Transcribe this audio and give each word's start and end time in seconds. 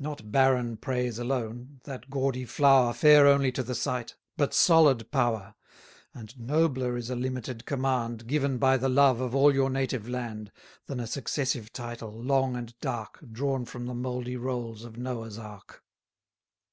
Not 0.00 0.32
barren 0.32 0.78
praise 0.78 1.16
alone 1.20 1.78
that 1.84 2.10
gaudy 2.10 2.44
flower, 2.44 2.92
Fair 2.92 3.28
only 3.28 3.52
to 3.52 3.62
the 3.62 3.76
sight 3.76 4.16
but 4.36 4.52
solid 4.52 5.12
power: 5.12 5.54
And 6.12 6.36
nobler 6.40 6.96
is 6.96 7.08
a 7.08 7.14
limited 7.14 7.66
command, 7.66 8.26
Given 8.26 8.58
by 8.58 8.78
the 8.78 8.88
love 8.88 9.20
of 9.20 9.32
all 9.32 9.54
your 9.54 9.70
native 9.70 10.08
land, 10.08 10.50
300 10.86 10.86
Than 10.88 10.98
a 10.98 11.06
successive 11.06 11.72
title, 11.72 12.20
long 12.20 12.56
and 12.56 12.76
dark, 12.80 13.20
Drawn 13.30 13.64
from 13.64 13.86
the 13.86 13.94
mouldy 13.94 14.36
rolls 14.36 14.82
of 14.82 14.98
Noah's 14.98 15.38
ark. 15.38 15.84